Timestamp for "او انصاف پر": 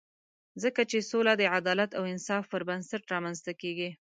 1.97-2.61